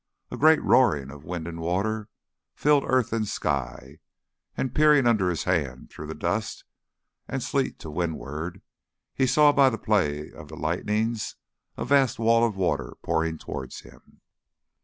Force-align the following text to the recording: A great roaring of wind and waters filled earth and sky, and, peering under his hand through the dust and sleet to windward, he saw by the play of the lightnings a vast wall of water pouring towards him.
A 0.31 0.35
great 0.37 0.63
roaring 0.63 1.11
of 1.11 1.23
wind 1.25 1.47
and 1.47 1.59
waters 1.59 2.07
filled 2.55 2.83
earth 2.87 3.13
and 3.13 3.27
sky, 3.27 3.99
and, 4.57 4.73
peering 4.73 5.05
under 5.05 5.29
his 5.29 5.43
hand 5.43 5.91
through 5.91 6.07
the 6.07 6.15
dust 6.15 6.63
and 7.27 7.43
sleet 7.43 7.77
to 7.81 7.91
windward, 7.91 8.63
he 9.13 9.27
saw 9.27 9.51
by 9.51 9.69
the 9.69 9.77
play 9.77 10.31
of 10.31 10.47
the 10.47 10.57
lightnings 10.57 11.35
a 11.77 11.85
vast 11.85 12.17
wall 12.17 12.43
of 12.43 12.55
water 12.57 12.95
pouring 13.03 13.37
towards 13.37 13.81
him. 13.81 14.21